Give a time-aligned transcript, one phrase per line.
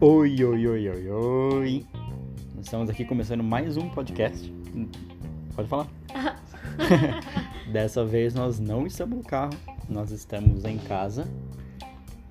[0.00, 1.86] Oi, oi, oi, oi, oi.
[2.60, 4.54] Estamos aqui começando mais um podcast.
[5.56, 5.88] Pode falar?
[7.72, 9.52] Dessa vez nós não estamos no carro,
[9.88, 11.26] nós estamos em casa.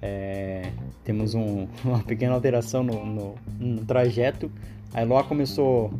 [0.02, 0.72] É,
[1.04, 4.50] temos um, uma pequena alteração no, no, no trajeto.
[4.94, 5.94] A Eloá começou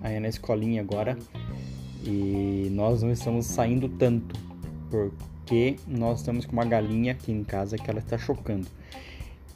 [0.00, 1.18] aí na escolinha agora
[2.04, 4.38] e nós não estamos saindo tanto
[5.52, 8.66] porque nós estamos com uma galinha aqui em casa que ela está chocando.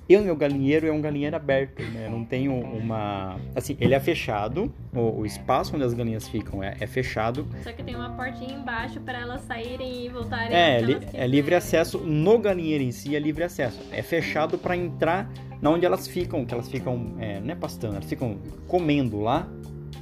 [0.06, 2.04] Eu, meu galinheiro é um galinheiro aberto, né?
[2.06, 3.40] Eu não tenho uma.
[3.54, 7.48] Assim, ele é fechado, o, o espaço onde as galinhas ficam é, é, fechado.
[7.64, 10.54] Só que tem uma portinha embaixo para elas saírem e voltarem.
[10.54, 13.80] É, li, é livre acesso no galinheiro em si, é livre acesso.
[13.90, 17.94] É fechado para entrar na onde elas ficam, que elas ficam, é, não é pastando,
[17.94, 18.36] elas ficam
[18.68, 19.48] comendo lá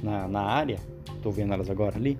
[0.03, 0.77] na, na área.
[1.23, 2.17] Tô vendo elas agora ali.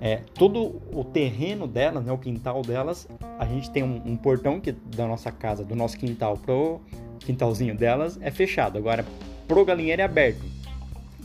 [0.00, 4.60] É, todo o terreno delas, né, o quintal delas, a gente tem um, um, portão
[4.60, 6.80] que da nossa casa, do nosso quintal pro
[7.20, 8.76] quintalzinho delas é fechado.
[8.76, 9.04] Agora
[9.48, 10.44] pro galinheiro é aberto.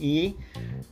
[0.00, 0.34] E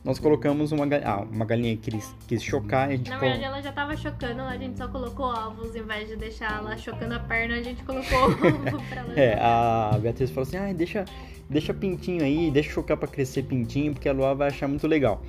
[0.03, 2.87] nós colocamos uma, ah, uma galinha que quis, quis chocar.
[2.87, 6.07] A gente Na verdade, ela já tava chocando, a gente só colocou ovos, em vez
[6.07, 9.19] de deixar ela chocando a perna, a gente colocou ovo pra ela.
[9.19, 11.05] É, a Beatriz falou assim: ah, deixa,
[11.49, 15.21] deixa pintinho aí, deixa chocar pra crescer pintinho, porque a Lua vai achar muito legal.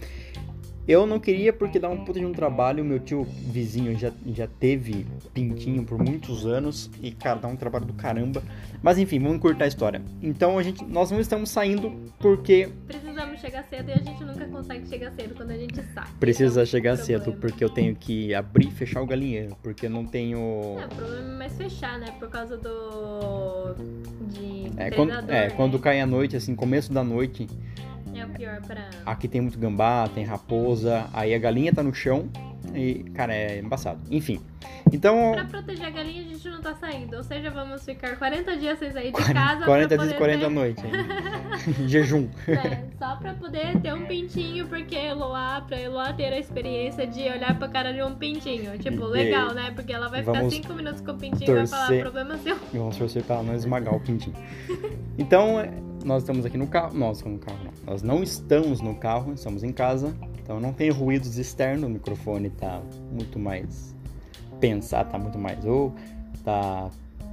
[0.87, 2.85] Eu não queria porque dá um puta de um trabalho.
[2.85, 7.85] Meu tio vizinho já, já teve pintinho por muitos anos e, cara, dá um trabalho
[7.85, 8.43] do caramba.
[8.83, 10.03] Mas enfim, vamos encurtar a história.
[10.21, 12.69] Então a gente, nós não estamos saindo porque.
[12.87, 16.07] Precisamos chegar cedo e a gente nunca consegue chegar cedo quando a gente sai.
[16.19, 19.57] Precisa é chegar cedo porque eu tenho que abrir e fechar o galinheiro.
[19.63, 20.79] Porque eu não tenho.
[20.81, 22.13] É, o problema é mais fechar, né?
[22.19, 23.75] Por causa do.
[24.33, 24.73] De.
[24.77, 25.51] É, quando, é, né?
[25.51, 27.47] quando cai a noite, assim, começo da noite
[28.23, 28.89] é pior pra.
[29.05, 32.29] Aqui tem muito gambá, tem raposa, aí a galinha tá no chão
[32.75, 34.01] e, cara, é embaçado.
[34.11, 34.41] Enfim.
[34.93, 35.33] Então.
[35.33, 37.17] Pra proteger a galinha, a gente não tá saindo.
[37.17, 39.65] Ou seja, vamos ficar 40 dias sem sair de casa.
[39.65, 40.51] 40 dias e 40 ter...
[40.51, 40.85] noites.
[41.87, 42.29] Jejum.
[42.49, 47.21] É, só pra poder ter um pintinho, porque Eloá, pra Eloá ter a experiência de
[47.23, 48.79] olhar pra cara de um pintinho.
[48.79, 49.73] Tipo, legal, né?
[49.75, 51.65] Porque ela vai ficar 5 minutos com o pintinho torcer...
[51.65, 52.57] e vai falar, problema seu.
[52.73, 54.37] Vamos torcer pra ela não esmagar o pintinho.
[55.19, 55.59] Então,
[56.05, 56.97] nós estamos aqui no carro.
[56.97, 57.73] Nós no carro, não.
[57.93, 60.15] Nós não estamos no carro, estamos em casa.
[60.43, 62.81] Então não tem ruídos externos, o microfone tá
[63.11, 63.95] muito mais
[64.61, 65.65] pensado, tá muito mais.
[65.65, 65.95] Ou
[66.45, 66.91] tá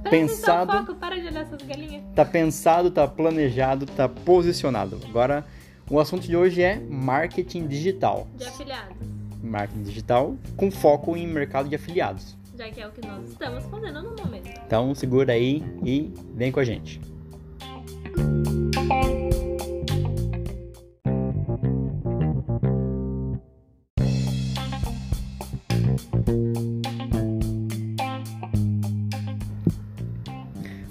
[0.08, 0.72] pensado.
[0.72, 2.02] Foco, para de olhar essas galinhas.
[2.14, 4.98] Tá pensado, tá planejado, tá posicionado.
[5.08, 5.44] Agora,
[5.90, 8.26] o assunto de hoje é marketing digital.
[8.36, 8.96] De afiliados.
[9.42, 12.36] Marketing digital com foco em mercado de afiliados.
[12.56, 14.50] Já que é o que nós estamos fazendo no momento.
[14.66, 17.00] Então segura aí e vem com a gente.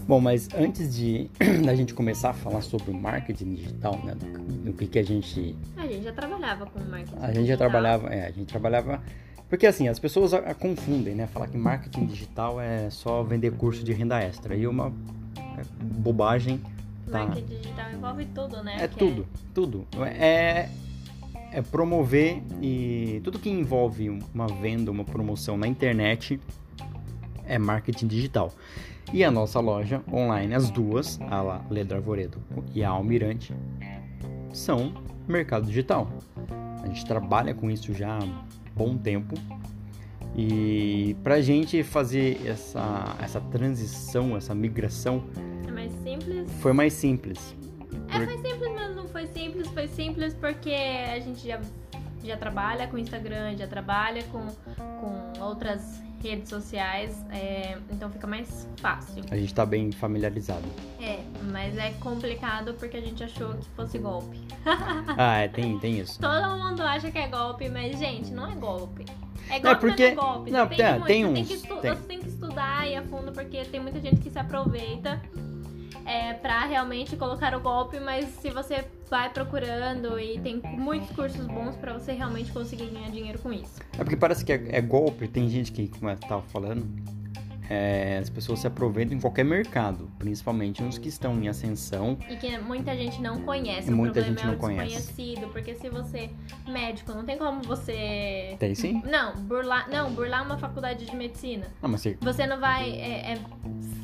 [0.09, 1.29] Bom, mas antes de
[1.63, 5.03] da gente começar a falar sobre o marketing digital, né, do, do que, que a
[5.03, 7.19] gente a gente já trabalhava com marketing.
[7.21, 9.03] A gente já trabalhava, é, a gente trabalhava
[9.47, 13.51] porque assim, as pessoas a, a confundem, né, falar que marketing digital é só vender
[13.51, 14.91] curso de renda extra e uma
[15.37, 16.59] é, bobagem.
[17.05, 17.27] Tá?
[17.27, 18.77] Marketing digital envolve tudo, né?
[18.79, 19.37] É que tudo, é...
[19.53, 19.87] tudo.
[20.07, 20.69] É
[21.51, 26.39] é promover e tudo que envolve uma venda, uma promoção na internet
[27.49, 28.53] é marketing digital.
[29.11, 32.37] E a nossa loja online, as duas, a Ledra Arvoredo
[32.75, 33.53] e a Almirante,
[34.53, 34.93] são
[35.27, 36.07] mercado digital.
[36.83, 38.45] A gente trabalha com isso já há
[38.75, 39.35] bom tempo.
[40.35, 45.23] E pra gente fazer essa, essa transição, essa migração.
[45.67, 46.51] É mais simples?
[46.59, 47.55] Foi mais simples.
[48.09, 49.67] É, foi simples, mas não foi simples.
[49.69, 51.59] Foi simples porque a gente já,
[52.23, 54.45] já trabalha com Instagram, já trabalha com,
[54.77, 59.23] com outras redes sociais, é, então fica mais fácil.
[59.31, 60.65] A gente tá bem familiarizado.
[60.99, 61.19] É,
[61.51, 64.37] mas é complicado porque a gente achou que fosse golpe.
[65.17, 66.19] ah, é, tem, tem isso.
[66.19, 69.05] Todo mundo acha que é golpe, mas, gente, não é golpe.
[69.49, 70.03] É golpe, é porque...
[70.03, 70.51] não é golpe.
[70.51, 71.33] Não, tem, é, tem, uns...
[71.33, 71.95] Tem que, tem.
[71.95, 75.21] Você tem que estudar e a fundo porque tem muita gente que se aproveita
[76.09, 81.45] é, para realmente colocar o golpe, mas se você vai procurando e tem muitos cursos
[81.45, 83.79] bons para você realmente conseguir ganhar dinheiro com isso.
[83.93, 86.87] É porque parece que é, é golpe, tem gente que, como eu tava falando,
[87.69, 92.17] é, as pessoas se aproveitam em qualquer mercado, principalmente nos que estão em ascensão.
[92.27, 93.91] E que muita gente não conhece.
[93.91, 94.95] Muita gente não é conhece.
[94.95, 96.31] desconhecido, porque se você
[96.67, 98.55] médico, não tem como você.
[98.57, 99.03] Tem sim?
[99.05, 101.67] Não, burlar, não, burlar uma faculdade de medicina.
[101.79, 102.17] Não, mas você...
[102.19, 102.89] você não vai.
[102.89, 103.41] É, é...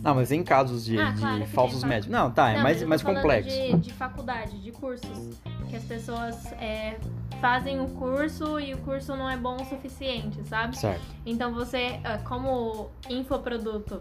[0.06, 2.10] Não, mas em casos de, ah, de claro falsos médicos.
[2.12, 3.50] Não, tá, é não, mais, mais complexo.
[3.50, 6.98] De, de faculdade, de cursos que as pessoas é,
[7.42, 10.78] fazem o curso e o curso não é bom o suficiente, sabe?
[10.78, 11.02] Certo.
[11.26, 14.00] Então você, ah, como infoproduto,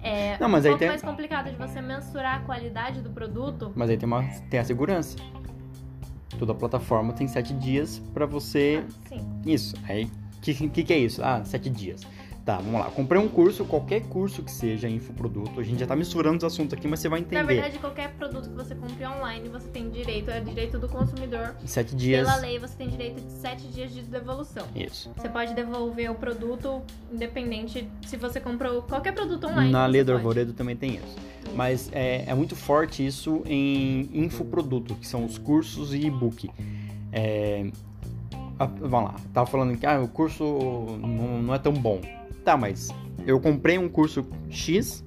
[0.00, 3.10] é Não, mas um aí pouco tem- mais complicado de você mensurar a qualidade do
[3.10, 3.72] produto.
[3.74, 5.18] Mas aí tem, uma, tem a segurança.
[6.38, 8.84] Toda plataforma tem sete dias pra você.
[9.08, 9.20] Sim.
[9.44, 9.74] Isso.
[9.88, 11.24] Aí, o que, que, que é isso?
[11.24, 12.02] Ah, sete dias.
[12.44, 12.90] Tá, vamos lá.
[12.90, 15.58] Comprei um curso, qualquer curso que seja infoproduto.
[15.58, 17.40] A gente já tá misturando os assuntos aqui, mas você vai entender.
[17.40, 21.54] Na verdade, qualquer produto que você compre online, você tem direito, é direito do consumidor.
[21.64, 22.28] Sete dias.
[22.28, 24.66] Pela lei, você tem direito de 7 dias de devolução.
[24.76, 25.10] Isso.
[25.16, 29.70] Você pode devolver o produto, independente se você comprou qualquer produto online.
[29.72, 30.18] Na lei do pode.
[30.18, 31.16] Arvoredo também tem isso.
[31.54, 36.50] Mas é, é muito forte isso em infoproduto, que são os cursos e e-book.
[37.10, 37.70] É,
[38.58, 40.44] a- vamos lá, tava falando que ah, o curso
[41.00, 42.00] não, não é tão bom.
[42.44, 42.90] Tá, mas
[43.26, 45.04] eu comprei um curso X.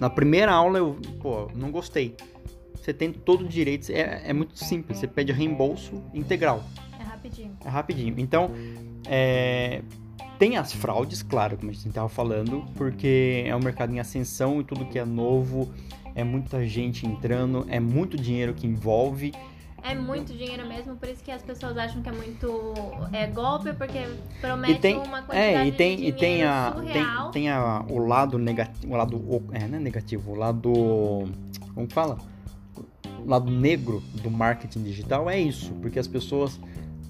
[0.00, 2.16] Na primeira aula eu, pô, não gostei.
[2.74, 4.98] Você tem todo o direito, é, é muito simples.
[4.98, 6.64] Você pede reembolso integral.
[6.98, 7.56] É rapidinho.
[7.64, 8.14] É rapidinho.
[8.18, 8.50] Então,
[9.06, 9.82] é,
[10.40, 14.60] tem as fraudes, claro, como a gente estava falando, porque é um mercado em ascensão
[14.60, 15.72] e tudo que é novo,
[16.16, 19.32] é muita gente entrando, é muito dinheiro que envolve.
[19.84, 22.72] É muito dinheiro mesmo, por isso que as pessoas acham que é muito
[23.12, 23.98] é, golpe, porque
[24.40, 27.30] promete tem, uma quantidade é, e tem, de e tem, dinheiro a, tem, surreal.
[27.32, 30.72] tem a, o lado negativo, o lado, é, não é negativo, o lado,
[31.74, 32.16] como fala?
[33.24, 36.60] O lado negro do marketing digital é isso, porque as pessoas,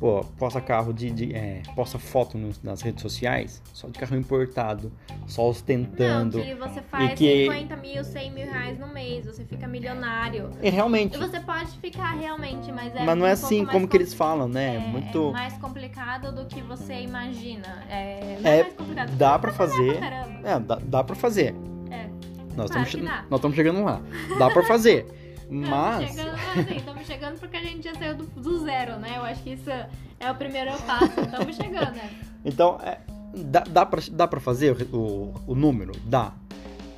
[0.02, 4.16] pô, posta carro de, de é, posta foto nos- nas redes sociais, só de carro
[4.16, 4.90] importado,
[5.28, 6.38] só ostentando.
[6.38, 10.50] Não, que você faz que- 50 mil, 100 mil reais no mês, você fica milionário.
[10.60, 13.87] E realmente, E você pode ficar realmente, mas é mas não é um assim como
[13.87, 14.75] que eles falam, né?
[14.75, 17.84] É, muito é mais complicado do que você imagina.
[17.88, 19.10] É, não É, é mais complicado.
[19.12, 19.99] dá trabalhar fazer.
[19.99, 20.50] pra.
[20.50, 21.54] É, dá, dá pra fazer.
[21.93, 22.08] É.
[22.56, 23.25] Nós Claro estamos dá.
[23.31, 24.02] nós estamos chegando lá.
[24.37, 25.06] Dá pra fazer.
[25.54, 29.14] Mas Estamos chegando, assim, estamos chegando porque a gente já saiu do, do zero, né?
[29.16, 29.70] Eu acho que isso
[30.19, 31.20] é o primeiro passo.
[31.20, 32.10] Estamos chegando, né?
[32.44, 32.99] Então, é,
[33.34, 35.93] dá, dá, pra, dá pra fazer o, o, o número?
[36.06, 36.32] Dá.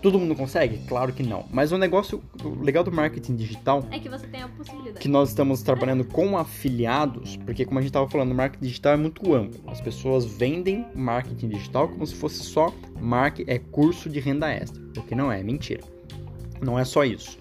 [0.01, 0.79] Todo mundo consegue?
[0.87, 1.47] Claro que não.
[1.51, 4.99] Mas o negócio, o legal do marketing digital, É que você tem a possibilidade.
[5.01, 8.93] que nós estamos trabalhando com afiliados, porque como a gente estava falando, o marketing digital
[8.93, 9.61] é muito amplo.
[9.67, 12.71] As pessoas vendem marketing digital como se fosse só
[13.01, 15.83] mark é curso de renda extra, o que não é mentira.
[16.61, 17.39] Não é só isso.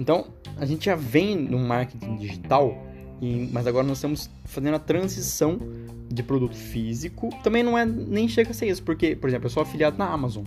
[0.00, 2.74] Então, a gente já vem no marketing digital,
[3.52, 5.58] mas agora nós estamos fazendo a transição
[6.08, 7.28] de produto físico.
[7.42, 10.06] Também não é nem chega a ser isso, porque, por exemplo, eu sou afiliado na
[10.10, 10.42] Amazon.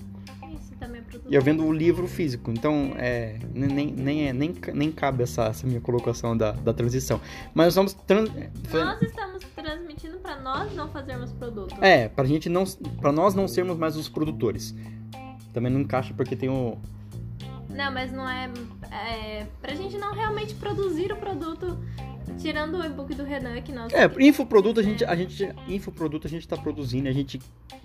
[0.55, 1.31] Isso também é produto.
[1.31, 5.43] E eu vendo o livro físico, então é, nem, nem, é, nem, nem cabe essa,
[5.45, 7.21] essa minha colocação da, da transição.
[7.53, 7.93] Mas nós estamos.
[8.07, 8.29] Trans,
[8.63, 11.75] fazendo- Nós estamos transmitindo pra nós não fazermos produto.
[11.79, 12.63] é, pra gente não.
[12.99, 14.73] Pra nós não sermos mais os produtores.
[15.53, 16.75] Também não encaixa porque tem o.
[17.73, 18.49] Não, mas não é,
[18.91, 19.47] é.
[19.61, 21.77] Pra gente não realmente produzir o produto.
[22.37, 23.93] Tirando o e-book do Renan, que nós.
[23.93, 25.47] É, infoproduto a gente, a gente.
[25.67, 27.39] Infoproduto a gente tá produzindo e a gente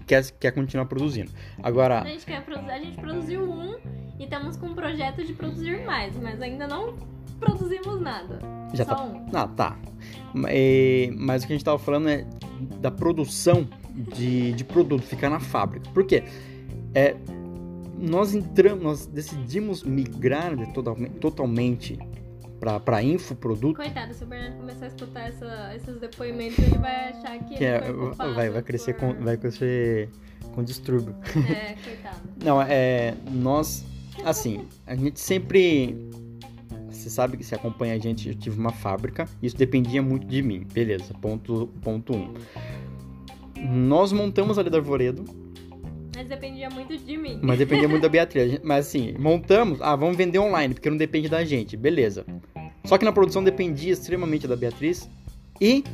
[0.07, 1.31] quer, quer continuar produzindo.
[1.63, 2.01] Agora.
[2.01, 3.77] A gente quer produzir, a gente produziu um
[4.19, 6.95] e estamos com um projeto de produzir mais, mas ainda não
[7.39, 8.39] produzimos nada.
[8.75, 9.05] Já Só tá.
[9.05, 9.27] um.
[9.33, 9.77] Ah, tá.
[10.47, 12.25] É, mas o que a gente tava falando é
[12.81, 13.69] da produção
[14.15, 15.89] de, de produto, ficar na fábrica.
[15.91, 16.25] Por quê?
[16.95, 17.17] É,
[18.01, 21.99] nós entramos, nós decidimos migrar de totalmente, totalmente
[22.61, 27.39] para infoproduto, Coitado, se o Bernardo começar a escutar essa- esses depoimentos, ele vai achar
[27.45, 27.81] que, é,
[28.35, 30.09] vai, vai crescer por- com, vai crescer
[30.55, 31.15] com distúrbio.
[31.49, 32.17] É, coitado.
[32.45, 33.15] Não, é.
[33.31, 33.85] Nós.
[34.25, 35.97] Assim, a gente sempre.
[36.91, 40.43] Você sabe que se acompanha a gente, eu tive uma fábrica, isso dependia muito de
[40.43, 40.67] mim.
[40.73, 42.35] Beleza, ponto, ponto um.
[43.57, 45.25] Nós montamos ali da Arvoredo,
[46.19, 47.39] Mas dependia muito de mim.
[47.41, 48.59] mas dependia muito da Beatriz.
[48.65, 52.27] Mas assim, montamos, ah, vamos vender online, porque não depende da gente, beleza.
[52.85, 55.09] Só que na produção dependia extremamente da Beatriz.
[55.61, 55.85] E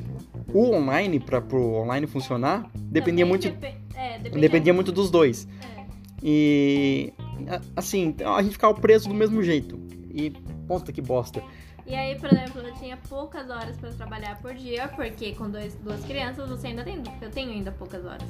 [0.49, 5.47] o online, para pro online funcionar, dependia Também muito, é, dependia, dependia muito dos dois.
[5.61, 5.85] É.
[6.23, 7.13] E
[7.77, 9.79] assim, então, a gente ficava preso do mesmo jeito.
[10.11, 10.31] E
[10.67, 11.43] ponta que bosta.
[11.87, 15.75] E aí, por exemplo, eu tinha poucas horas pra trabalhar por dia, porque com dois,
[15.77, 18.27] duas crianças você ainda tem, eu tenho ainda poucas horas.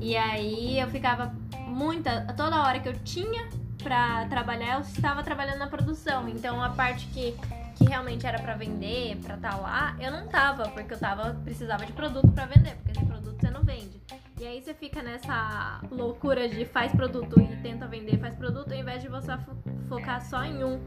[0.00, 1.34] E aí eu ficava
[1.66, 3.46] muita, toda hora que eu tinha
[3.82, 6.26] pra trabalhar, eu estava trabalhando na produção.
[6.28, 7.34] Então a parte que,
[7.76, 11.84] que realmente era pra vender, pra estar lá, eu não tava, porque eu tava, precisava
[11.84, 14.00] de produto pra vender, porque sem produto você não vende.
[14.40, 18.78] E aí você fica nessa loucura de faz produto e tenta vender, faz produto, ao
[18.78, 19.56] invés de você fo-
[19.88, 20.80] focar só em um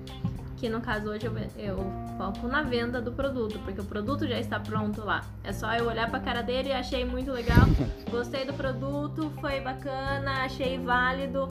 [0.62, 1.78] que no caso hoje eu, eu
[2.20, 5.26] foco na venda do produto, porque o produto já está pronto lá.
[5.44, 7.66] É só eu olhar pra cara dele e achei muito legal,
[8.12, 11.48] gostei do produto, foi bacana, achei válido.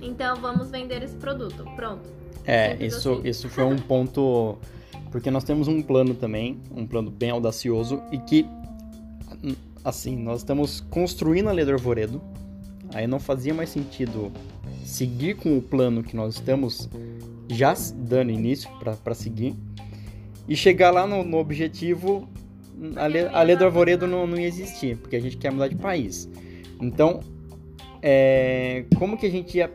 [0.00, 1.62] Então vamos vender esse produto.
[1.76, 2.08] Pronto.
[2.46, 4.58] É, isso, isso foi um ponto
[5.12, 8.46] Porque nós temos um plano também, um plano bem audacioso e que,
[9.84, 12.20] assim, nós estamos construindo a Lei do Arvoredo.
[12.94, 14.32] Aí não fazia mais sentido
[14.84, 16.88] seguir com o plano que nós estamos
[17.48, 19.54] já dando início para seguir
[20.48, 22.28] e chegar lá no, no objetivo,
[22.96, 25.68] a lei, a lei do arvoredo não, não ia existir, porque a gente quer mudar
[25.68, 26.28] de país.
[26.80, 27.20] Então,
[28.00, 29.72] é, como que a gente ia.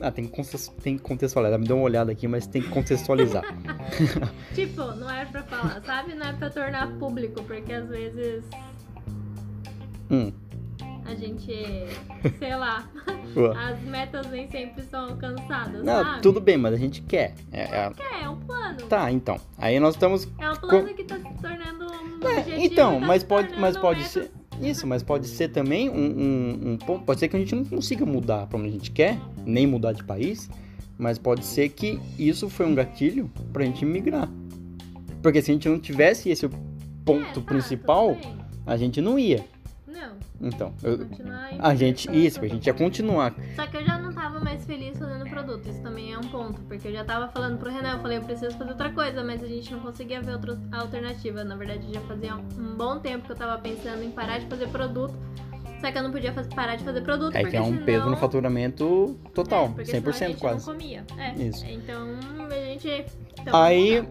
[0.00, 1.58] Ah, tem que, contextualizar.
[1.58, 3.44] Me dá uma olhada aqui, mas tem que contextualizar.
[4.52, 6.14] tipo, não é pra falar, sabe?
[6.14, 8.44] Não é pra tornar público, porque às vezes.
[10.10, 10.32] Hum
[11.12, 11.52] a gente,
[12.38, 12.88] sei lá,
[13.56, 15.84] as metas nem sempre são alcançadas.
[15.84, 16.22] Não, sabe?
[16.22, 17.34] tudo bem, mas a gente quer.
[17.52, 17.90] É, é...
[17.90, 18.78] quer, é um plano.
[18.88, 19.38] Tá, então.
[19.58, 20.28] Aí nós estamos.
[20.38, 20.94] É um plano com...
[20.94, 24.12] que tá se tornando um é, objetivo Então, tá mas pode, mas pode metas.
[24.12, 24.30] ser.
[24.60, 27.04] Isso, mas pode ser também um, um, um ponto.
[27.04, 29.92] Pode ser que a gente não consiga mudar para onde a gente quer, nem mudar
[29.92, 30.48] de país,
[30.98, 34.28] mas pode ser que isso foi um gatilho pra gente migrar.
[35.22, 36.48] Porque se a gente não tivesse esse
[37.04, 38.16] ponto é, tá, principal,
[38.66, 39.44] a gente não ia.
[40.42, 41.06] Então, eu,
[41.60, 43.32] a gente, isso, a gente ia continuar.
[43.54, 46.60] Só que eu já não tava mais feliz fazendo produto, isso também é um ponto,
[46.62, 49.42] porque eu já tava falando pro Renan, eu falei, eu preciso fazer outra coisa, mas
[49.42, 51.44] a gente não conseguia ver outra alternativa.
[51.44, 54.66] Na verdade, já fazia um bom tempo que eu tava pensando em parar de fazer
[54.68, 55.14] produto,
[55.80, 57.34] só que eu não podia fazer, parar de fazer produto.
[57.36, 57.84] É que é um senão...
[57.84, 60.66] peso no faturamento total, é, porque 100% a gente quase.
[60.66, 61.04] Não comia.
[61.18, 61.64] É, isso.
[61.66, 62.08] Então,
[62.48, 63.04] a gente.
[63.40, 64.04] Então, Aí,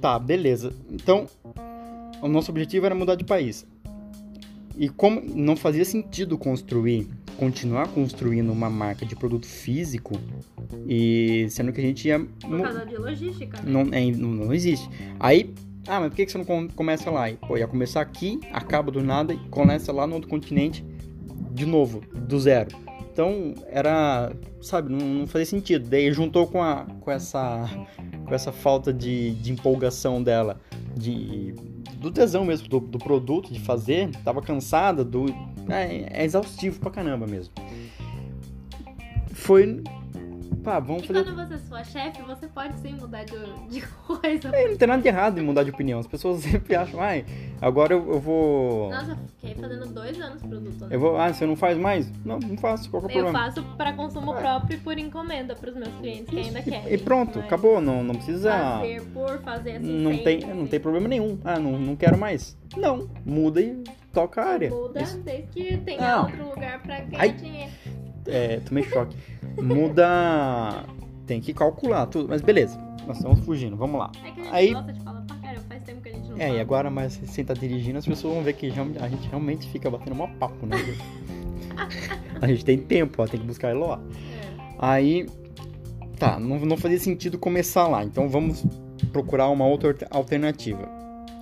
[0.00, 0.72] tá, beleza.
[0.90, 1.26] Então,
[2.20, 3.66] o nosso objetivo era mudar de país.
[4.76, 10.20] E como não fazia sentido construir, continuar construindo uma marca de produto físico,
[10.86, 12.20] e sendo que a gente ia.
[12.20, 13.62] Por causa de logística.
[13.62, 13.70] Né?
[13.70, 14.88] Não, é, não, não existe.
[15.18, 15.54] Aí,
[15.86, 17.30] ah, mas por que você não começa lá?
[17.30, 20.84] E, pô, ia começar aqui, acaba do nada e começa lá no outro continente
[21.52, 22.68] de novo, do zero.
[23.10, 24.30] Então era,
[24.60, 25.88] sabe, não, não fazia sentido.
[25.88, 27.66] Daí juntou com, a, com, essa,
[28.26, 30.60] com essa falta de, de empolgação dela,
[30.94, 31.54] de
[32.06, 35.26] do tesão mesmo, do, do produto, de fazer, tava cansada, do.
[35.68, 37.52] É, é, exaustivo pra caramba mesmo.
[39.32, 39.82] Foi.
[40.66, 41.22] Pá, vamos e fazer.
[41.22, 43.36] quando você for chefe, você pode sim mudar de,
[43.68, 44.48] de coisa.
[44.48, 46.00] É, não tem nada de errado em mudar de opinião.
[46.00, 47.24] As pessoas sempre acham, ai,
[47.62, 48.90] agora eu, eu vou.
[48.90, 50.80] Nossa, eu fiquei fazendo dois anos produto.
[50.80, 50.88] Né?
[50.90, 52.10] Eu vou, ah, você não faz mais?
[52.24, 53.38] Não, não faço, qual é o eu problema?
[53.38, 54.40] Eu faço para consumo é.
[54.40, 56.92] próprio e por encomenda pros meus clientes que ainda querem.
[56.92, 58.50] E pronto, acabou, não, não precisa.
[58.50, 59.86] Fazer por fazer assim.
[59.86, 60.52] Não, tem, assim.
[60.52, 61.38] não tem problema nenhum.
[61.44, 62.58] Ah, não, não quero mais.
[62.76, 64.70] Não, muda e toca a área.
[64.70, 65.16] Muda Isso.
[65.18, 67.30] desde que tenha outro lugar pra ganhar Ai.
[67.30, 67.70] dinheiro.
[68.26, 69.16] É, tomei choque.
[69.60, 70.84] Muda.
[71.26, 72.78] Tem que calcular tudo, mas beleza.
[73.06, 74.10] Nós estamos fugindo, vamos lá.
[74.24, 76.28] É que a gente Aí, gosta de falar pra caramba, faz tempo que a gente
[76.28, 76.58] não é, fala.
[76.58, 79.90] e agora, mas sem estar dirigindo, as pessoas vão ver que a gente realmente fica
[79.90, 80.76] batendo mó papo, né?
[82.40, 84.00] a gente tem tempo, ó, tem que buscar Eloá.
[84.00, 84.74] É.
[84.78, 85.26] Aí,
[86.18, 88.64] tá, não, não fazia sentido começar lá, então vamos
[89.12, 90.95] procurar uma outra alternativa.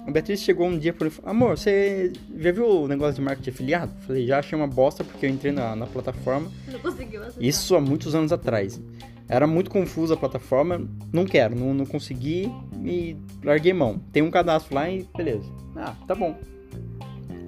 [0.06, 3.50] A Beatriz chegou um dia e falou: Amor, você já viu o negócio de marketing
[3.50, 3.92] afiliado?
[4.06, 6.50] Falei: Já achei uma bosta porque eu entrei na, na plataforma.
[6.70, 7.42] Não conseguiu acessar.
[7.42, 8.80] Isso há muitos anos atrás.
[9.26, 12.52] Era muito confusa a plataforma, não quero, não, não consegui
[12.84, 13.99] e larguei mão.
[14.12, 15.50] Tem um cadastro lá e beleza.
[15.75, 16.38] Ah, tá bom.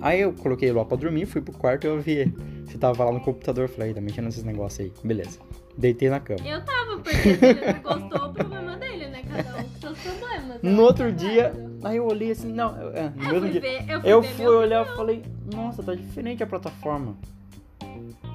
[0.00, 2.32] Aí eu coloquei lá pra dormir, fui pro quarto e eu vi.
[2.64, 4.92] Você tava lá no computador, falei, tá mexendo nesses negócios aí.
[5.04, 5.38] Beleza.
[5.76, 6.40] Deitei na cama.
[6.46, 9.22] Eu tava, porque se ele não gostou, o problema dele, né?
[9.30, 10.62] Cada um com seus problemas.
[10.62, 13.60] No outro dia, aí eu olhei assim, não, é, no eu mesmo fui dia.
[13.60, 15.22] ver, eu fui, Eu fui olhar e falei,
[15.54, 17.16] nossa, tá diferente a plataforma.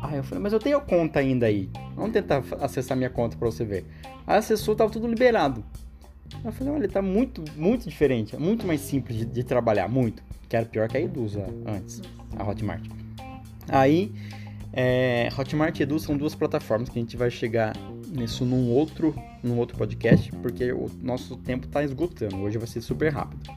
[0.01, 1.69] Aí eu falei, mas eu tenho a conta ainda aí.
[1.95, 3.85] Vamos tentar acessar minha conta pra você ver.
[4.25, 5.63] Aí acessou, tava tudo liberado.
[6.43, 8.35] Eu falei, olha, tá muito, muito diferente.
[8.35, 10.23] É muito mais simples de, de trabalhar, muito.
[10.49, 12.01] Que era pior que a Edusa antes,
[12.37, 12.83] a Hotmart.
[13.67, 14.11] Aí,
[14.73, 17.73] é, Hotmart e Edu são duas plataformas que a gente vai chegar
[18.11, 22.37] nisso num outro, num outro podcast, porque o nosso tempo tá esgotando.
[22.37, 23.49] Hoje vai ser super rápido.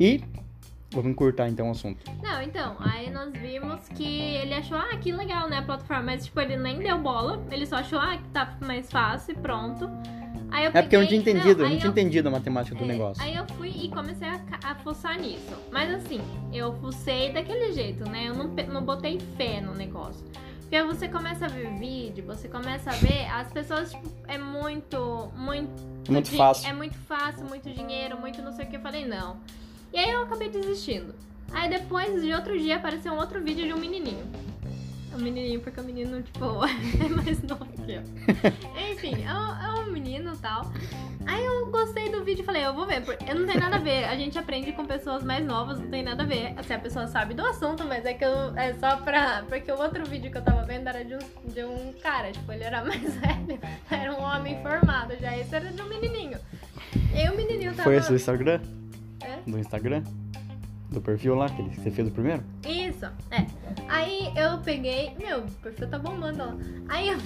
[0.00, 0.22] E
[0.90, 2.04] vamos encurtar então o assunto.
[2.22, 6.04] Não, então, aí nós vimos que ele achou, ah, que legal, né, a plataforma.
[6.04, 7.42] Mas, tipo, ele nem deu bola.
[7.50, 9.88] Ele só achou, ah, que tá mais fácil e pronto.
[10.50, 12.30] Aí eu É porque eu não tinha peguei- entendido, eu aí não tinha entendido a
[12.30, 13.22] matemática do É, negócio.
[13.22, 15.52] Aí eu fui e comecei a, a fuçar nisso.
[15.70, 16.20] Mas assim,
[16.54, 18.28] eu fucei daquele jeito, né?
[18.28, 20.24] Eu não, não botei fé no negócio.
[20.68, 25.32] Porque você começa a ver vídeo, você começa a ver, as pessoas, tipo, é muito,
[25.34, 25.70] muito...
[26.10, 26.68] Muito di- fácil.
[26.68, 28.76] É muito fácil, muito dinheiro, muito não sei o que.
[28.76, 29.38] Eu falei, não.
[29.94, 31.14] E aí eu acabei desistindo.
[31.52, 34.26] Aí depois, de outro dia, apareceu um outro vídeo de um menininho.
[35.14, 36.44] Um menininho, porque o menino, tipo,
[37.02, 38.02] é mais novo que eu.
[38.92, 40.70] Enfim, é um, é um menino e tal.
[41.28, 43.04] Aí eu gostei do vídeo e falei, eu vou ver.
[43.04, 44.04] porque Eu não tem nada a ver.
[44.04, 46.54] A gente aprende com pessoas mais novas, não tem nada a ver.
[46.64, 49.44] Se a pessoa sabe do assunto, mas é que eu, é só pra.
[49.46, 51.18] Porque o outro vídeo que eu tava vendo era de um,
[51.52, 53.60] de um cara, tipo, ele era mais velho.
[53.90, 55.36] Era um homem formado já.
[55.36, 56.38] Esse era de um menininho.
[57.14, 57.82] E o menininho tava...
[57.82, 58.60] Foi esse do Instagram?
[59.22, 59.50] É?
[59.50, 60.02] Do Instagram?
[60.90, 62.42] Do perfil lá, que você fez o primeiro?
[62.66, 63.44] Isso, é.
[63.88, 65.14] Aí eu peguei.
[65.18, 66.56] Meu, o perfil tá bombando lá.
[66.88, 67.18] Aí eu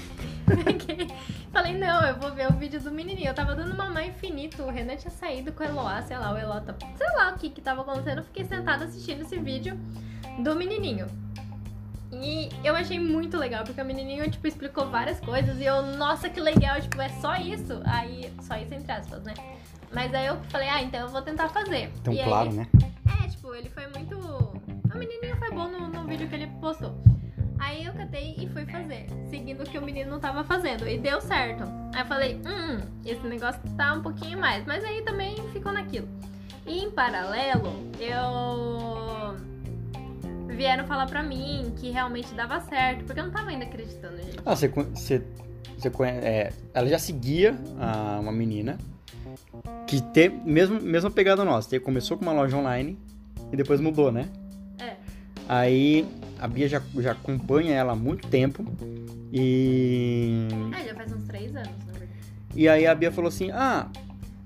[0.65, 1.09] peguei.
[1.53, 3.29] Falei, não, eu vou ver o vídeo do menininho.
[3.29, 4.63] Eu tava dando mamãe infinito.
[4.63, 6.75] O Renan tinha saído com o Eloá, sei lá, o Eloá tá.
[6.97, 8.19] Sei lá o que que tava acontecendo.
[8.19, 9.79] Eu fiquei sentada assistindo esse vídeo
[10.39, 11.07] do menininho.
[12.13, 16.29] E eu achei muito legal, porque o menininho, tipo, explicou várias coisas e eu, nossa,
[16.29, 17.81] que legal, tipo, é só isso?
[17.87, 19.33] Aí, só isso entre aspas, né?
[19.91, 21.91] Mas aí eu falei, ah, então eu vou tentar fazer.
[22.01, 22.67] Então, e claro, aí, né?
[23.25, 24.17] É, tipo, ele foi muito.
[25.07, 26.95] Menininho foi bom no, no vídeo que ele postou.
[27.59, 30.87] Aí eu catei e fui fazer, seguindo o que o menino tava fazendo.
[30.89, 31.63] E deu certo.
[31.95, 34.65] Aí eu falei, hum, esse negócio tá um pouquinho mais.
[34.67, 36.09] Mas aí também ficou naquilo.
[36.67, 39.37] E em paralelo, eu.
[40.57, 44.39] Vieram falar pra mim que realmente dava certo, porque eu não tava ainda acreditando, gente.
[44.45, 45.23] Ah, você, você,
[45.79, 46.27] você conhece.
[46.27, 48.77] É, ela já seguia a- uma menina
[49.87, 51.79] que tem mesmo mesma pegada nossa.
[51.81, 52.99] Começou com uma loja online
[53.53, 54.29] e depois mudou, né?
[55.53, 55.55] É.
[55.55, 56.07] Aí
[56.41, 58.65] a Bia já, já acompanha ela há muito tempo
[59.33, 60.49] e.
[60.75, 62.11] Ah, já faz uns três anos, na verdade.
[62.55, 63.89] E aí a Bia falou assim: Ah,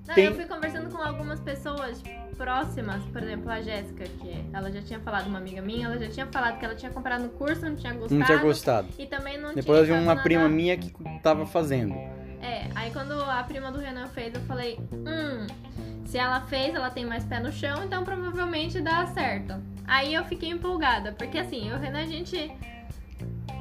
[0.06, 2.02] Não, Tem- eu fui conversando com algumas pessoas
[2.36, 6.08] próximas, por exemplo, a Jéssica, que ela já tinha falado, uma amiga minha, ela já
[6.08, 8.14] tinha falado que ela tinha comprado no curso, não tinha gostado.
[8.18, 8.88] não tinha gostado.
[8.98, 11.94] E também não Depois tinha uma nada- prima minha que tava fazendo.
[12.42, 15.46] É, aí quando a prima do Renan fez, eu falei, hum,
[16.04, 19.54] se ela fez, ela tem mais pé no chão, então provavelmente dá certo.
[19.86, 22.50] Aí eu fiquei empolgada, porque assim, eu e o Renan, a gente.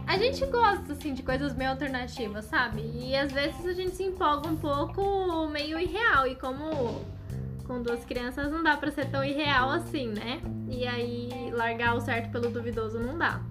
[0.07, 2.81] A gente gosta, assim, de coisas meio alternativas, sabe?
[2.95, 6.27] E às vezes a gente se empolga um pouco meio irreal.
[6.27, 7.01] E como
[7.65, 10.39] com duas crianças não dá pra ser tão irreal assim, né?
[10.69, 13.41] E aí largar o certo pelo duvidoso não dá.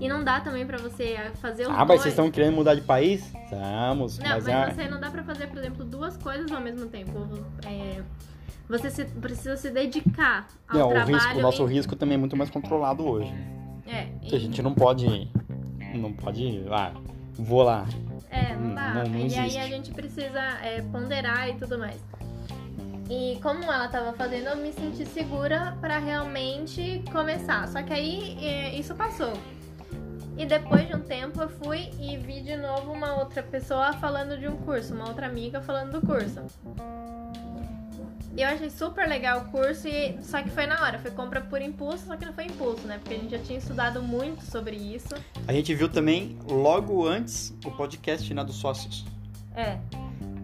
[0.00, 2.00] E não dá também pra você fazer os Ah, mas dois.
[2.02, 3.32] vocês estão querendo mudar de país?
[3.44, 4.18] Estamos.
[4.18, 6.86] Não, mas mas, é- você não dá pra fazer, por exemplo, duas coisas ao mesmo
[6.86, 7.28] tempo.
[7.66, 8.02] É,
[8.70, 11.14] você se- precisa se dedicar ao o, trabalho.
[11.16, 13.32] risco, o nosso e- risco também é muito mais controlado hoje.
[13.86, 15.30] É, Que a e- gente não pode.
[15.94, 16.64] Não pode.
[16.70, 16.92] Ah,
[17.34, 17.84] vou lá.
[18.30, 18.94] é, não Hum, dá.
[18.94, 22.00] não- não e aí a gente precisa é, ponderar e tudo mais.
[23.10, 27.66] E como ela tava fazendo, eu me senti segura pra realmente começar.
[27.66, 29.32] Só que aí é, isso passou.
[30.38, 34.38] E depois de um tempo eu fui e vi de novo uma outra pessoa falando
[34.38, 36.40] de um curso, uma outra amiga falando do curso.
[38.36, 40.16] E eu achei super legal o curso, e...
[40.22, 42.98] só que foi na hora, foi compra por impulso, só que não foi impulso, né?
[42.98, 45.08] Porque a gente já tinha estudado muito sobre isso.
[45.48, 49.04] A gente viu também, logo antes, o podcast né, dos sócios.
[49.56, 49.78] É,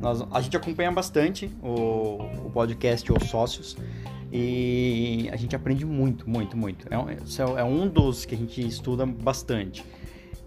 [0.00, 3.76] Nós, a gente acompanha bastante o, o podcast Os Sócios
[4.32, 6.86] e a gente aprende muito, muito, muito.
[6.92, 9.84] É, um- esse é um dos que a gente estuda bastante.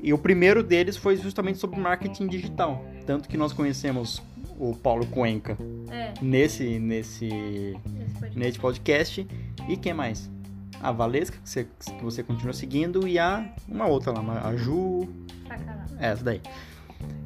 [0.01, 2.85] E o primeiro deles foi justamente sobre marketing digital.
[3.05, 4.21] Tanto que nós conhecemos
[4.59, 5.57] o Paulo Cuenca
[5.89, 7.79] é, nesse, nesse, esse
[8.19, 8.37] podcast.
[8.39, 9.27] nesse podcast.
[9.67, 10.29] E quem mais?
[10.81, 11.63] A Valesca, que você,
[11.97, 15.07] que você continua seguindo, e a uma outra lá, a Ju,
[15.47, 15.81] Pra caralho.
[15.99, 16.41] essa daí.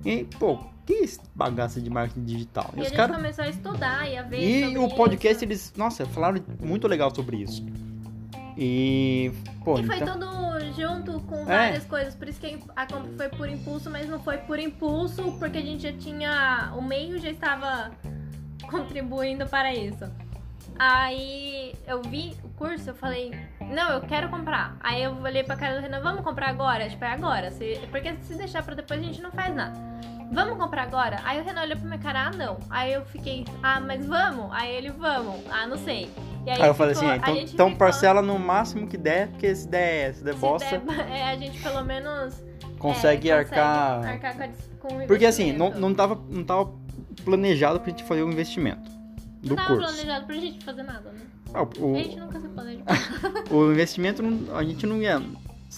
[0.05, 2.69] E, pô, que esse bagaço de marketing digital?
[2.75, 5.45] E, os a gente caras começou a estudar e a ver e o podcast, isso.
[5.45, 7.63] eles, nossa, falaram muito legal sobre isso.
[8.57, 9.31] E,
[9.63, 11.45] pô, E foi então, tudo junto com É.
[11.45, 12.15] várias coisas.
[12.15, 15.61] Por isso que a compra foi por impulso, mas não foi por impulso, porque a
[15.61, 16.71] gente já tinha.
[16.75, 17.91] O meio já estava
[18.69, 20.05] contribuindo para isso.
[20.79, 23.31] Aí eu vi o curso, eu falei,
[23.61, 24.75] não, eu quero comprar.
[24.81, 26.89] Aí eu olhei pra cara do Renan, vamos comprar agora?
[26.89, 27.51] Tipo, é agora.
[27.51, 29.77] Se- porque se deixar pra depois a gente não faz nada.
[30.31, 31.17] Vamos comprar agora?
[31.25, 32.57] Aí o Renan olhou pra minha cara, ah, não.
[32.69, 34.51] Aí eu fiquei, ah, mas vamos?
[34.51, 35.41] Aí ele, vamos.
[35.51, 36.11] Ah, não sei.
[36.45, 39.55] E aí eu falei assim, a então, então ficou- parcela no máximo que der, porque
[39.55, 42.35] se der, se der se bosta, der, é, a gente pelo menos
[42.77, 44.05] consegue é, arcar.
[44.05, 44.47] arcar com, a
[44.79, 46.73] com o Porque assim, não, não, tava, não tava
[47.23, 48.91] planejado pra gente fazer o investimento
[49.41, 49.93] do Não tava curso.
[49.93, 51.21] planejado pra gente fazer nada, né?
[51.53, 52.81] Ah, o, A gente nunca se planeja.
[53.51, 54.23] o investimento,
[54.55, 55.21] a gente não ia.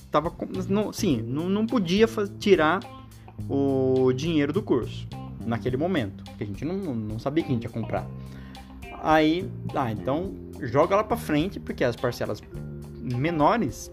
[0.09, 0.33] Tava,
[0.69, 2.07] não, sim, não, não podia
[2.39, 2.79] tirar
[3.49, 5.07] o dinheiro do curso
[5.45, 6.23] naquele momento.
[6.23, 8.05] Porque a gente não, não sabia que a gente ia comprar.
[9.03, 10.33] Aí, ah, então
[10.65, 12.41] joga lá pra frente, porque as parcelas
[13.01, 13.91] menores,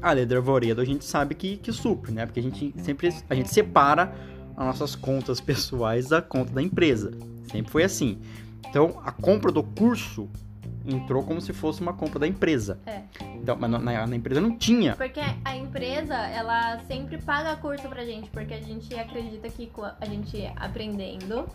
[0.00, 2.26] a Lei de Arvoredo a gente sabe que, que supre, né?
[2.26, 4.12] Porque a gente sempre a gente separa
[4.56, 7.10] as nossas contas pessoais da conta da empresa.
[7.50, 8.18] Sempre foi assim.
[8.68, 10.28] Então, a compra do curso
[10.84, 12.78] entrou como se fosse uma compra da empresa.
[12.86, 13.02] É.
[13.36, 14.94] Então, mas na, na- empresa não tinha.
[14.96, 19.70] Porque a empresa, ela sempre paga curso pra gente, porque a gente acredita que
[20.00, 21.46] a gente aprendendo,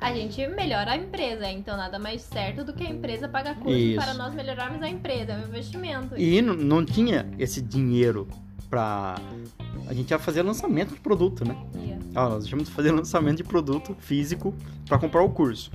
[0.00, 1.50] a gente melhora a empresa.
[1.50, 4.00] Então nada mais certo do que a empresa pagar curso Isso.
[4.00, 6.16] para nós melhorarmos a empresa, é um investimento.
[6.16, 8.28] E não, não tinha esse dinheiro
[8.68, 9.16] pra.
[9.88, 11.56] A gente ia fazer lançamento de produto, né?
[11.74, 11.98] Ia.
[12.14, 14.54] Ó, nós deixamos de fazer lançamento de produto físico
[14.86, 15.70] para comprar o curso.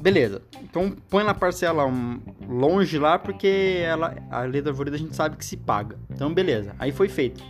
[0.00, 0.42] beleza.
[0.62, 5.14] Então põe na parcela um, longe lá, porque ela, a lei da arvorida a gente
[5.14, 5.98] sabe que se paga.
[6.10, 6.74] Então, beleza.
[6.78, 7.42] Aí foi feito.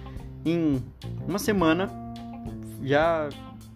[0.45, 0.83] Em
[1.27, 1.89] uma semana,
[2.83, 3.29] já,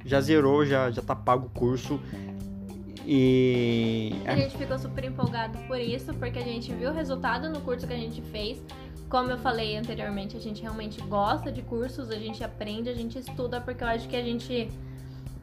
[0.07, 2.01] já zerou, já, já tá pago o curso.
[3.05, 4.13] E.
[4.27, 7.87] A gente ficou super empolgado por isso, porque a gente viu o resultado no curso
[7.87, 8.59] que a gente fez.
[9.09, 13.19] Como eu falei anteriormente, a gente realmente gosta de cursos, a gente aprende, a gente
[13.19, 14.69] estuda, porque eu acho que a gente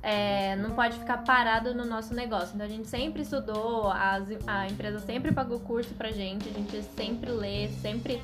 [0.02, 2.54] é, não pode ficar parado no nosso negócio.
[2.54, 6.84] Então a gente sempre estudou, as, a empresa sempre pagou curso pra gente, a gente
[6.96, 8.22] sempre lê, sempre.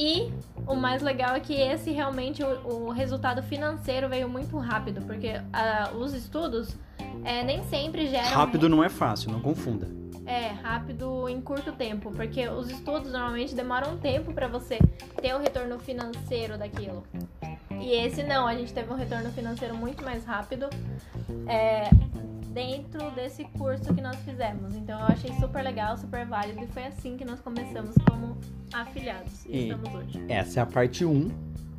[0.00, 0.32] E
[0.66, 5.32] o mais legal é que esse realmente, o, o resultado financeiro veio muito rápido, porque
[5.32, 6.74] uh, os estudos
[7.22, 8.30] é, nem sempre geram.
[8.30, 9.99] Rápido não é fácil, não confunda.
[10.26, 14.78] É, rápido em curto tempo, porque os estudos normalmente demoram um tempo para você
[15.20, 17.04] ter o retorno financeiro daquilo.
[17.80, 20.68] E esse não, a gente teve um retorno financeiro muito mais rápido
[21.48, 21.88] é,
[22.48, 24.74] dentro desse curso que nós fizemos.
[24.76, 28.36] Então eu achei super legal, super válido e foi assim que nós começamos como
[28.72, 30.24] afiliados e, e estamos hoje.
[30.28, 31.28] Essa é a parte 1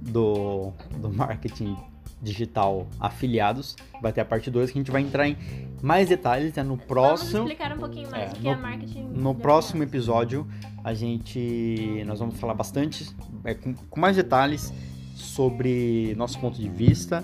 [0.01, 1.77] do, do marketing
[2.21, 3.75] digital afiliados.
[4.01, 5.37] Vai ter a parte 2 que a gente vai entrar em
[5.81, 7.31] mais detalhes né, no próximo.
[7.31, 9.03] Vamos explicar um pouquinho mais é, o que no, é marketing.
[9.07, 10.47] No próximo episódio
[10.83, 13.09] a gente nós vamos falar bastante
[13.43, 14.73] é, com, com mais detalhes
[15.15, 17.23] sobre nosso ponto de vista,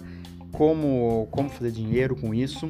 [0.52, 2.70] como, como fazer dinheiro com isso.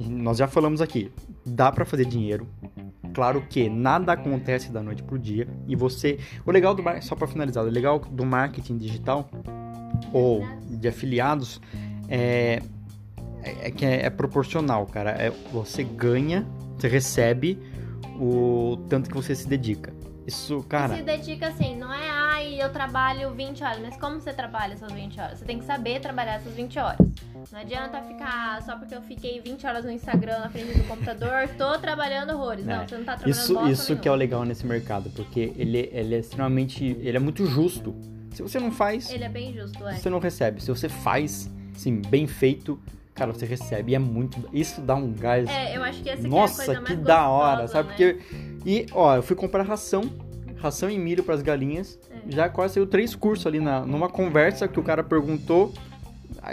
[0.00, 1.10] Nós já falamos aqui,
[1.44, 2.48] dá para fazer dinheiro.
[3.14, 7.28] Claro que nada acontece da noite pro dia e você, o legal do só para
[7.28, 9.30] finalizar, o legal do marketing digital
[10.12, 11.60] ou de afiliados
[12.08, 12.60] é,
[13.42, 15.10] é, é que é, é, proporcional, cara.
[15.10, 16.46] É, você ganha,
[16.78, 17.58] você recebe
[18.18, 19.92] o tanto que você se dedica.
[20.26, 20.96] Isso, cara.
[20.96, 24.90] Se dedica assim, não é, ai, eu trabalho 20 horas, mas como você trabalha essas
[24.90, 25.38] 20 horas?
[25.38, 27.06] Você tem que saber trabalhar essas 20 horas.
[27.52, 31.46] Não adianta ficar só porque eu fiquei 20 horas no Instagram na frente do computador,
[31.58, 32.64] tô trabalhando horrores.
[32.64, 32.88] Não, é.
[32.88, 36.14] você não tá trabalhando Isso, isso que é o legal nesse mercado, porque ele, ele
[36.14, 36.84] é extremamente.
[36.84, 37.94] Ele é muito justo.
[38.34, 39.10] Se você não faz.
[39.10, 39.94] Ele é bem justo, é.
[39.94, 40.60] Você não recebe.
[40.60, 42.78] Se você faz, assim, bem feito,
[43.14, 43.92] cara, você recebe.
[43.92, 44.48] E é muito.
[44.52, 45.48] Isso dá um gás.
[45.48, 47.88] É, eu acho que essa Nossa, é a coisa que mais da hora, sabe?
[47.90, 47.94] Né?
[47.94, 48.18] Porque.
[48.66, 50.02] E, ó, eu fui comprar ração.
[50.56, 51.98] Ração e milho para as galinhas.
[52.10, 52.32] É.
[52.32, 55.72] Já quase saiu três cursos ali na, numa conversa que o cara perguntou.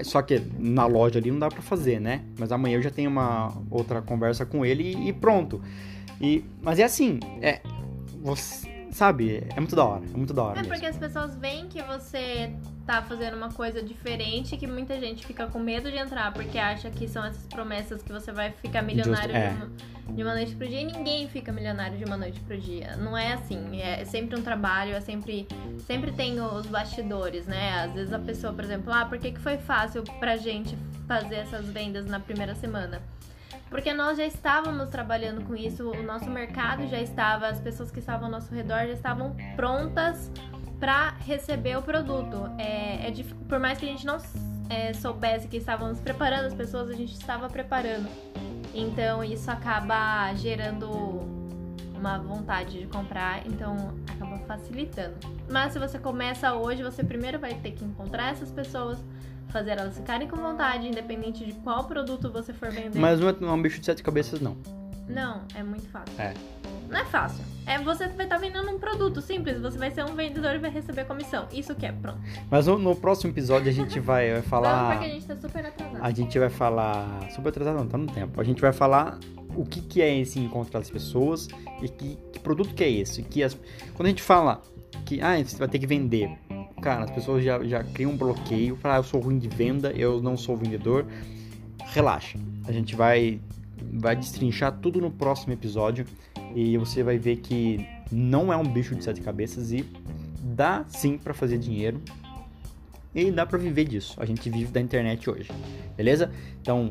[0.04, 2.22] Só que na loja ali não dá para fazer, né?
[2.39, 5.62] Mas amanhã eu já tenho uma outra conversa com ele e, e pronto.
[6.22, 7.60] E, mas é assim, é,
[8.22, 10.60] você, sabe, é muito da hora, é muito da hora.
[10.60, 10.74] É mesmo.
[10.74, 12.54] porque as pessoas veem que você
[12.86, 16.90] tá fazendo uma coisa diferente que muita gente fica com medo de entrar porque acha
[16.90, 19.50] que são essas promessas que você vai ficar milionário é.
[19.50, 19.70] de, uma,
[20.16, 22.96] de, uma, noite pro dia e ninguém fica milionário de uma noite pro dia.
[22.98, 25.48] Não é assim, é sempre um trabalho, é sempre
[25.86, 27.84] sempre tem os bastidores, né?
[27.84, 30.78] Às vezes a pessoa, por exemplo, ah, por que, que foi fácil pra gente
[31.08, 33.02] fazer essas vendas na primeira semana?
[33.72, 38.00] Porque nós já estávamos trabalhando com isso, o nosso mercado já estava, as pessoas que
[38.00, 40.30] estavam ao nosso redor já estavam prontas
[40.78, 42.52] para receber o produto.
[42.58, 43.14] É, é
[43.48, 44.18] por mais que a gente não
[44.70, 48.10] é, soubesse que estávamos preparando as pessoas, a gente estava preparando.
[48.74, 50.90] Então isso acaba gerando
[51.96, 55.16] uma vontade de comprar, então acaba facilitando.
[55.50, 58.98] Mas se você começa hoje, você primeiro vai ter que encontrar essas pessoas,
[59.52, 63.00] fazer elas ficarem com vontade, independente de qual produto você for vender.
[63.00, 64.58] Mas não é, não um bicho de sete cabeças, não.
[65.08, 66.20] Não, é muito fácil.
[66.20, 66.34] É.
[66.90, 67.44] Não é fácil.
[67.66, 70.58] É você vai estar tá vendendo um produto simples, você vai ser um vendedor e
[70.58, 71.48] vai receber comissão.
[71.52, 72.20] Isso que é, pronto.
[72.50, 74.74] Mas no, no próximo episódio a gente vai, vai falar.
[74.74, 76.04] Vamos porque a gente tá super atrasado.
[76.04, 77.32] A gente vai falar.
[77.32, 78.40] Super atrasado não, tá no tempo.
[78.40, 79.20] A gente vai falar
[79.56, 81.48] o que, que é esse encontrar as pessoas
[81.82, 83.22] e que, que produto que é esse.
[83.24, 83.58] Que as...
[83.94, 84.62] Quando a gente fala
[85.06, 86.38] que ah, você vai ter que vender
[86.82, 88.76] cara, as pessoas já, já criam um bloqueio.
[88.76, 91.06] Falar, ah, eu sou ruim de venda, eu não sou vendedor.
[91.94, 93.39] Relaxa, a gente vai,
[93.94, 96.06] vai destrinchar tudo no próximo episódio
[96.56, 99.86] e você vai ver que não é um bicho de sete cabeças e
[100.44, 102.02] dá sim para fazer dinheiro
[103.13, 104.15] e dá para viver disso.
[104.17, 105.50] A gente vive da internet hoje,
[105.96, 106.32] beleza?
[106.62, 106.89] Então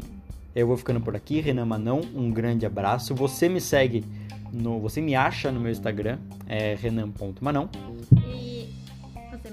[0.54, 3.14] eu vou ficando por aqui, Renan Manão, um grande abraço.
[3.14, 4.04] Você me segue
[4.52, 7.70] no, você me acha no meu Instagram, é renan.manão.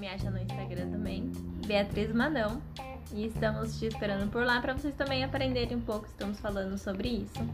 [0.08, 1.30] Me acha no Instagram também,
[1.66, 2.62] Beatriz Manão.
[3.14, 6.06] E estamos te esperando por lá para vocês também aprenderem um pouco.
[6.06, 7.46] Estamos falando sobre isso.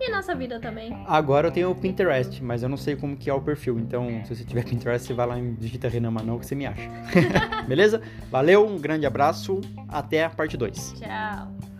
[0.00, 0.92] E nossa vida também.
[1.08, 3.76] Agora eu tenho o Pinterest, mas eu não sei como que é o perfil.
[3.80, 6.66] Então, se você tiver Pinterest, você vai lá e digita Renan Manão que você me
[6.66, 6.88] acha.
[7.66, 8.00] Beleza?
[8.30, 9.60] Valeu, um grande abraço.
[9.88, 11.00] Até a parte 2.
[11.00, 11.75] Tchau.